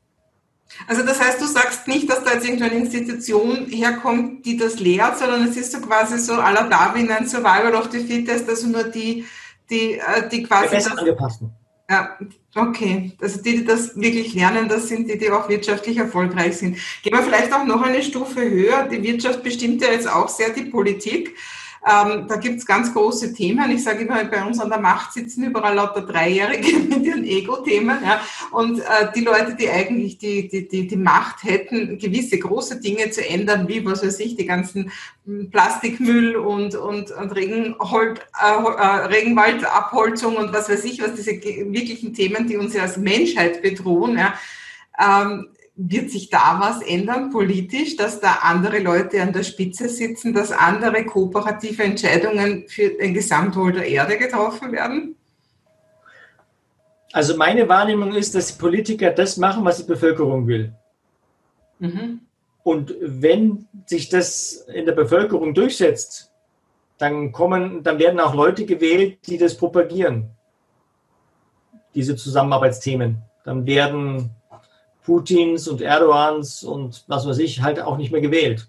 [0.86, 5.18] Also das heißt, du sagst nicht, dass da jetzt irgendeine Institution herkommt, die das lehrt,
[5.18, 8.84] sondern es ist so quasi so aller Darwin ein Survival of the Fittest, also nur
[8.84, 9.24] die,
[9.70, 10.76] die, äh, die quasi...
[10.76, 11.52] Das, angepassten.
[11.90, 12.18] Ja,
[12.54, 13.12] okay.
[13.20, 16.76] Also die, die das wirklich lernen, das sind die, die auch wirtschaftlich erfolgreich sind.
[17.02, 18.86] Gehen wir vielleicht auch noch eine Stufe höher.
[18.88, 21.34] Die Wirtschaft bestimmt ja jetzt auch sehr die Politik.
[21.88, 23.70] Ähm, da gibt es ganz große Themen.
[23.70, 27.98] Ich sage immer, bei uns an der Macht sitzen überall lauter Dreijährige mit ihren Ego-Themen.
[28.04, 28.20] Ja.
[28.50, 33.10] Und äh, die Leute, die eigentlich die, die, die, die Macht hätten, gewisse große Dinge
[33.10, 34.92] zu ändern, wie, was weiß ich, die ganzen
[35.24, 41.32] hm, Plastikmüll und, und, und Regenhold, äh, äh, Regenwaldabholzung und was weiß ich, was diese
[41.32, 44.34] wirklichen Themen, die uns ja als Menschheit bedrohen, ja,
[45.00, 45.48] ähm,
[45.80, 50.50] wird sich da was ändern politisch, dass da andere Leute an der Spitze sitzen, dass
[50.50, 55.14] andere kooperative Entscheidungen für den Gesamtwohl der Erde getroffen werden?
[57.12, 60.74] Also meine Wahrnehmung ist, dass die Politiker das machen, was die Bevölkerung will.
[61.78, 62.22] Mhm.
[62.64, 66.32] Und wenn sich das in der Bevölkerung durchsetzt,
[66.98, 70.30] dann kommen, dann werden auch Leute gewählt, die das propagieren.
[71.94, 73.22] Diese Zusammenarbeitsthemen.
[73.44, 74.30] Dann werden
[75.08, 78.68] Putins und Erdogans und was weiß ich halt auch nicht mehr gewählt.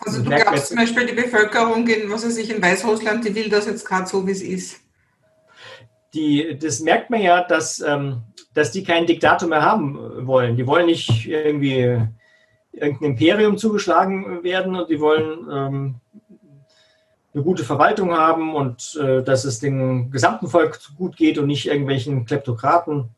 [0.00, 3.50] Also du glaubst zum Beispiel die Bevölkerung in, was weiß ich, in Weißrussland, die will
[3.50, 4.80] das jetzt gerade so, wie es ist.
[6.14, 8.22] Die, das merkt man ja, dass, ähm,
[8.54, 10.56] dass die keinen Diktator mehr haben wollen.
[10.56, 12.00] Die wollen nicht irgendwie
[12.72, 15.94] irgendein Imperium zugeschlagen werden und die wollen ähm,
[17.34, 21.66] eine gute Verwaltung haben und äh, dass es dem gesamten Volk gut geht und nicht
[21.66, 23.10] irgendwelchen Kleptokraten.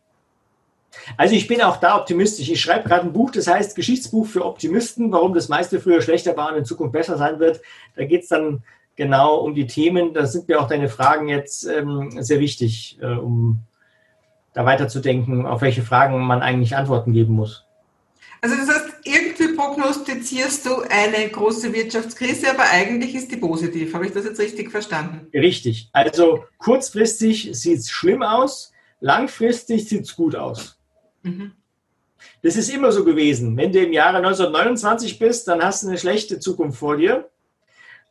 [1.16, 2.48] Also ich bin auch da optimistisch.
[2.50, 6.36] Ich schreibe gerade ein Buch, das heißt Geschichtsbuch für Optimisten, warum das meiste früher schlechter
[6.36, 7.60] war und in Zukunft besser sein wird.
[7.96, 8.62] Da geht es dann
[8.96, 10.14] genau um die Themen.
[10.14, 13.60] Da sind mir auch deine Fragen jetzt ähm, sehr wichtig, äh, um
[14.54, 17.64] da weiterzudenken, auf welche Fragen man eigentlich Antworten geben muss.
[18.42, 23.94] Also das heißt, irgendwie prognostizierst du eine große Wirtschaftskrise, aber eigentlich ist die positiv.
[23.94, 25.28] Habe ich das jetzt richtig verstanden?
[25.32, 25.88] Richtig.
[25.92, 30.76] Also kurzfristig sieht es schlimm aus, langfristig sieht es gut aus.
[31.22, 31.52] Mhm.
[32.42, 33.56] Das ist immer so gewesen.
[33.56, 37.28] Wenn du im Jahre 1929 bist, dann hast du eine schlechte Zukunft vor dir.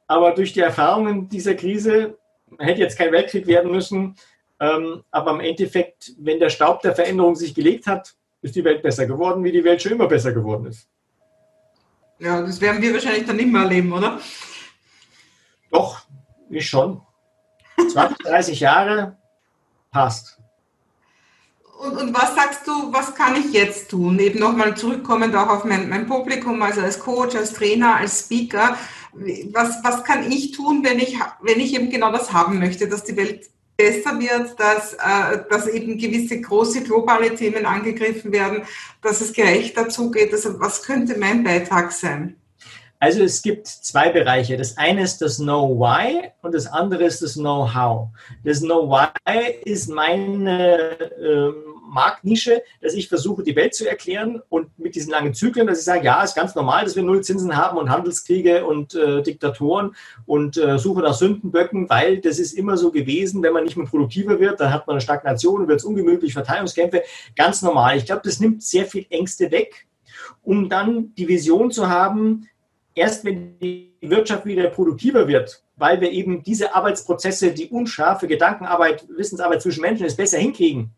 [0.07, 2.17] Aber durch die Erfahrungen dieser Krise
[2.59, 4.15] hätte jetzt kein Weltkrieg werden müssen.
[4.59, 8.83] Ähm, aber im Endeffekt, wenn der Staub der Veränderung sich gelegt hat, ist die Welt
[8.83, 10.87] besser geworden, wie die Welt schon immer besser geworden ist.
[12.19, 14.19] Ja, das werden wir wahrscheinlich dann nicht mehr erleben, oder?
[15.71, 16.01] Doch,
[16.49, 17.01] ich schon.
[17.91, 19.17] 20, 30 Jahre
[19.89, 20.40] passt.
[21.81, 24.19] Und, und, was sagst du, was kann ich jetzt tun?
[24.19, 28.77] Eben nochmal zurückkommend auch auf mein, mein, Publikum, also als Coach, als Trainer, als Speaker.
[29.51, 33.03] Was, was kann ich tun, wenn ich, wenn ich eben genau das haben möchte, dass
[33.03, 38.61] die Welt besser wird, dass, äh, dass eben gewisse große globale Themen angegriffen werden,
[39.01, 40.31] dass es gerechter zugeht?
[40.33, 42.35] Also was könnte mein Beitrag sein?
[42.99, 44.55] Also es gibt zwei Bereiche.
[44.55, 48.09] Das eine ist das Know Why und das andere ist das Know How.
[48.43, 54.79] Das Know Why ist meine ähm, Marktnische, dass ich versuche, die Welt zu erklären und
[54.79, 57.77] mit diesen langen Zyklen, dass ich sage, ja, ist ganz normal, dass wir Nullzinsen haben
[57.77, 59.93] und Handelskriege und äh, Diktatoren
[60.25, 63.85] und äh, Suche nach Sündenböcken, weil das ist immer so gewesen, wenn man nicht mehr
[63.85, 67.03] produktiver wird, dann hat man eine Stagnation, wird es ungemütlich, Verteilungskämpfe,
[67.35, 67.97] ganz normal.
[67.97, 69.85] Ich glaube, das nimmt sehr viel Ängste weg,
[70.43, 72.47] um dann die Vision zu haben,
[72.95, 79.05] erst wenn die Wirtschaft wieder produktiver wird, weil wir eben diese Arbeitsprozesse, die unscharfe Gedankenarbeit,
[79.09, 80.91] Wissensarbeit zwischen Menschen ist, besser hinkriegen,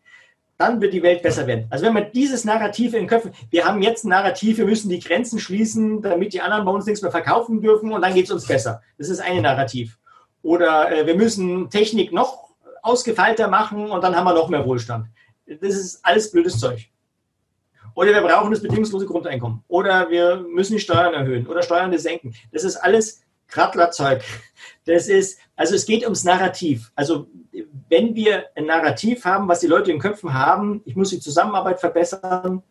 [0.56, 1.66] dann wird die Welt besser werden.
[1.70, 4.88] Also wenn man dieses Narrativ in den Köpfen, wir haben jetzt ein Narrativ, wir müssen
[4.88, 8.26] die Grenzen schließen, damit die anderen bei uns nichts mehr verkaufen dürfen und dann geht
[8.26, 8.80] es uns besser.
[8.98, 9.98] Das ist eine Narrativ.
[10.42, 12.50] Oder äh, wir müssen Technik noch
[12.82, 15.06] ausgefeilter machen und dann haben wir noch mehr Wohlstand.
[15.46, 16.88] Das ist alles blödes Zeug.
[17.94, 19.62] Oder wir brauchen das bedingungslose Grundeinkommen.
[19.68, 22.34] Oder wir müssen die Steuern erhöhen oder Steuern senken.
[22.52, 23.23] Das ist alles
[23.54, 24.22] Krattlerzeug.
[24.84, 26.90] Das ist, also es geht ums Narrativ.
[26.96, 27.28] Also
[27.88, 31.20] wenn wir ein Narrativ haben, was die Leute in den Köpfen haben, ich muss die
[31.20, 32.62] Zusammenarbeit verbessern,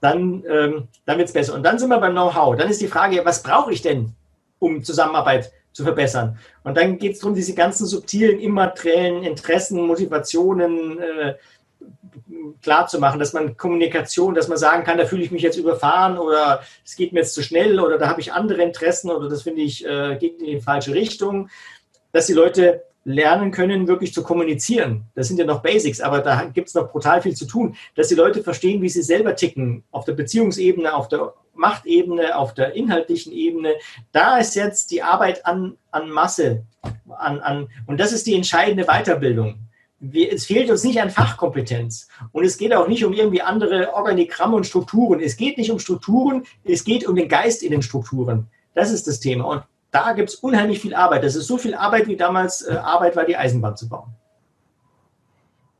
[0.00, 1.54] dann, ähm, dann wird es besser.
[1.54, 2.56] Und dann sind wir beim Know-how.
[2.56, 4.12] Dann ist die Frage, was brauche ich denn,
[4.58, 6.38] um Zusammenarbeit zu verbessern?
[6.62, 11.34] Und dann geht es darum, diese ganzen subtilen, immateriellen Interessen, Motivationen, äh,
[12.62, 15.56] klar zu machen, dass man Kommunikation, dass man sagen kann, da fühle ich mich jetzt
[15.56, 19.28] überfahren oder es geht mir jetzt zu schnell oder da habe ich andere Interessen oder
[19.28, 21.48] das finde ich äh, geht in die falsche Richtung,
[22.12, 25.04] dass die Leute lernen können, wirklich zu kommunizieren.
[25.14, 28.08] Das sind ja noch Basics, aber da gibt es noch brutal viel zu tun, dass
[28.08, 32.74] die Leute verstehen, wie sie selber ticken, auf der Beziehungsebene, auf der Machtebene, auf der
[32.74, 33.74] inhaltlichen Ebene.
[34.12, 36.64] Da ist jetzt die Arbeit an, an Masse.
[37.08, 39.67] An, an, und das ist die entscheidende Weiterbildung
[40.00, 42.08] wir, es fehlt uns nicht an Fachkompetenz.
[42.32, 45.20] Und es geht auch nicht um irgendwie andere Organigramme und Strukturen.
[45.20, 48.46] Es geht nicht um Strukturen, es geht um den Geist in den Strukturen.
[48.74, 49.44] Das ist das Thema.
[49.44, 51.24] Und da gibt es unheimlich viel Arbeit.
[51.24, 54.10] Das ist so viel Arbeit, wie damals äh, Arbeit war, die Eisenbahn zu bauen.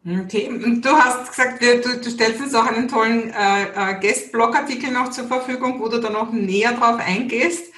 [0.07, 4.91] Okay, und du hast gesagt, du, du stellst uns auch einen tollen äh, äh, Guest-Blog-Artikel
[4.91, 7.73] noch zur Verfügung, wo du da noch näher drauf eingehst.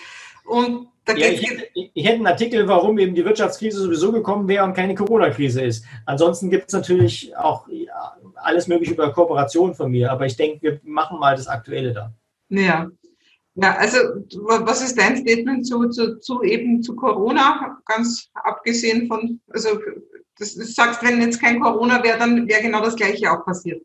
[0.44, 4.64] Und ja, ich, hätte, ich, hätte, einen Artikel, warum eben die Wirtschaftskrise sowieso gekommen wäre
[4.64, 5.84] und keine Corona-Krise ist.
[6.06, 7.66] Ansonsten gibt es natürlich auch
[8.36, 12.12] alles mögliche über Kooperation von mir, aber ich denke, wir machen mal das Aktuelle da.
[12.48, 12.88] Ja.
[13.56, 13.98] Ja, also
[14.64, 19.70] was ist dein Statement zu, zu, zu eben zu Corona, ganz abgesehen von, also
[20.38, 23.82] das, du sagst, wenn jetzt kein Corona wäre, dann wäre genau das Gleiche auch passiert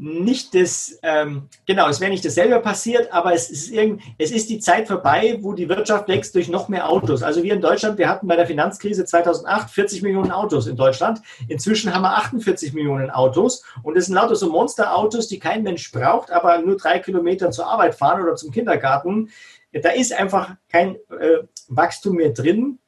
[0.00, 4.48] nicht das, ähm, genau, es wäre nicht dasselbe passiert, aber es ist, irgend, es ist
[4.48, 7.22] die Zeit vorbei, wo die Wirtschaft wächst durch noch mehr Autos.
[7.22, 11.20] Also wir in Deutschland, wir hatten bei der Finanzkrise 2008 40 Millionen Autos in Deutschland.
[11.48, 15.92] Inzwischen haben wir 48 Millionen Autos und das sind lauter so Monsterautos, die kein Mensch
[15.92, 19.28] braucht, aber nur drei Kilometer zur Arbeit fahren oder zum Kindergarten.
[19.72, 22.78] Da ist einfach kein äh, Wachstum mehr drin.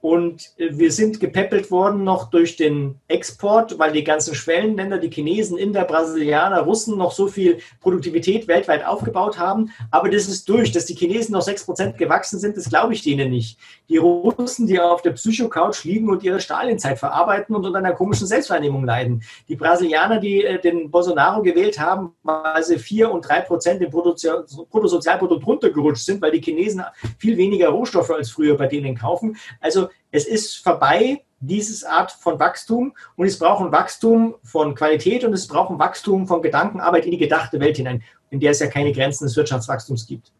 [0.00, 5.10] Und äh, wir sind gepäppelt worden noch durch den Export, weil die ganzen Schwellenländer, die
[5.10, 9.70] Chinesen, Inder, Brasilianer, Russen noch so viel Produktivität weltweit aufgebaut haben.
[9.90, 10.72] Aber das ist durch.
[10.72, 13.58] Dass die Chinesen noch 6% gewachsen sind, das glaube ich denen nicht.
[13.88, 18.26] Die Russen, die auf der Psycho-Couch liegen und ihre Stalinzeit verarbeiten und unter einer komischen
[18.26, 19.22] Selbstwahrnehmung leiden.
[19.48, 25.46] Die Brasilianer, die äh, den Bolsonaro gewählt haben, weil sie 4 und 3% im Bruttosozialprodukt
[25.46, 26.84] runtergerutscht sind, weil die Chinesen
[27.18, 29.36] viel weniger Rohstoffe als früher bei denen kaufen.
[29.60, 35.24] Also es ist vorbei, dieses Art von Wachstum und es braucht ein Wachstum von Qualität
[35.24, 38.60] und es braucht ein Wachstum von Gedankenarbeit in die gedachte Welt hinein, in der es
[38.60, 40.32] ja keine Grenzen des Wirtschaftswachstums gibt.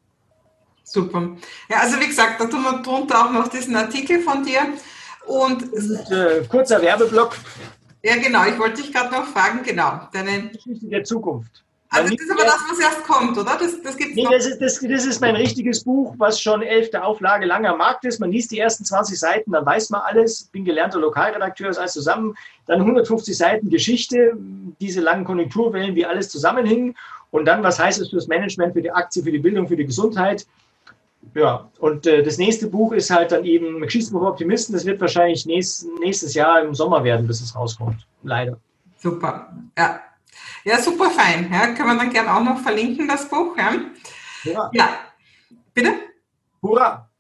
[0.85, 1.37] Super.
[1.69, 4.61] Ja, also wie gesagt, da tun wir drunter auch noch diesen Artikel von dir.
[5.27, 7.37] Und, und äh, kurzer Werbeblock.
[8.03, 8.45] Ja, genau.
[8.47, 10.09] Ich wollte dich gerade noch fragen, genau.
[10.13, 11.65] Deine Geschichte der Zukunft.
[11.93, 13.57] Also das ist aber das, was erst kommt, oder?
[13.59, 14.31] Das, das gibt's nee, noch.
[14.31, 18.21] Das ist, das, das ist mein richtiges Buch, was schon elfte Auflage langer Markt ist.
[18.21, 20.45] Man liest die ersten 20 Seiten, dann weiß man alles.
[20.45, 22.37] Bin gelernter Lokalredakteur, ist alles zusammen.
[22.67, 24.37] Dann 150 Seiten Geschichte,
[24.81, 26.95] diese langen Konjunkturwellen, wie alles zusammenhing.
[27.33, 29.87] Und dann, was heißt es fürs Management, für die Aktie, für die Bildung, für die
[29.87, 30.47] Gesundheit?
[31.35, 34.75] Ja, und äh, das nächste Buch ist halt dann eben Geschichtsbuch Optimisten.
[34.75, 38.07] Das wird wahrscheinlich nächst, nächstes Jahr im Sommer werden, bis es rauskommt.
[38.23, 38.59] Leider.
[38.97, 39.53] Super.
[39.77, 40.01] Ja,
[40.65, 41.51] ja, super fein.
[41.53, 43.57] Ja, können wir dann gerne auch noch verlinken, das Buch.
[43.57, 43.73] Ja,
[44.45, 44.71] ja.
[44.73, 44.89] ja.
[45.75, 45.95] bitte?
[46.63, 47.11] Hurra!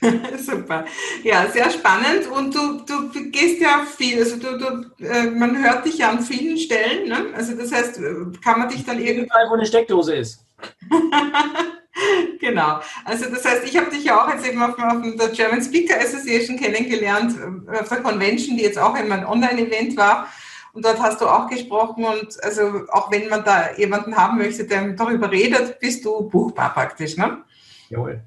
[0.38, 0.84] Super.
[1.22, 2.26] Ja, sehr spannend.
[2.30, 6.20] Und du, du gehst ja viel, also du, du, äh, man hört dich ja an
[6.20, 7.08] vielen Stellen.
[7.08, 7.32] Ne?
[7.34, 8.00] Also das heißt,
[8.42, 10.44] kann man dich dann irgendwann, wo eine Steckdose ist.
[12.40, 12.80] genau.
[13.04, 15.98] Also das heißt, ich habe dich ja auch jetzt eben auf, auf der German Speaker
[15.98, 17.36] Association kennengelernt,
[17.72, 20.28] äh, auf der Convention, die jetzt auch immer ein Online-Event war.
[20.74, 24.64] Und dort hast du auch gesprochen und also auch wenn man da jemanden haben möchte,
[24.66, 27.44] der darüber redet, bist du buchbar praktisch, ne?
[27.88, 28.20] Jawohl.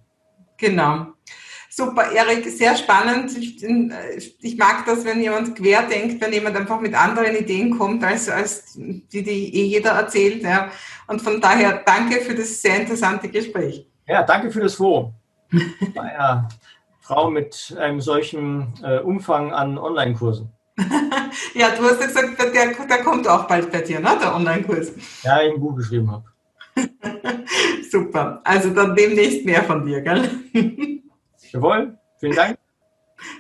[0.56, 1.08] Genau.
[1.70, 3.38] Super, Erik, sehr spannend.
[3.38, 8.30] Ich, mag das, wenn jemand quer denkt, wenn jemand einfach mit anderen Ideen kommt, als,
[8.30, 10.42] als die, die eh jeder erzählt.
[10.42, 10.72] Ja.
[11.06, 13.88] Und von daher danke für das sehr interessante Gespräch.
[14.08, 15.14] Ja, danke für das Forum.
[15.96, 16.48] Eine
[17.02, 20.57] Frau mit einem solchen äh, Umfang an Online-Kursen.
[21.54, 24.18] Ja, du hast ja gesagt, der, der kommt auch bald bei dir, ne?
[24.22, 24.92] der Online-Kurs.
[25.24, 26.26] Ja, ich ein Buch geschrieben habe.
[27.92, 28.42] Super.
[28.44, 30.30] Also dann demnächst mehr von dir, gell?
[31.52, 31.98] Jawohl.
[32.20, 32.58] Vielen Dank.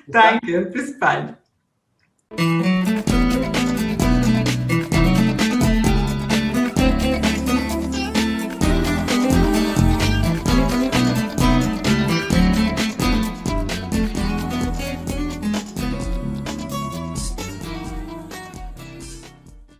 [0.05, 0.63] Bis Danke.
[0.63, 0.71] Dann.
[0.71, 1.37] Bis bald.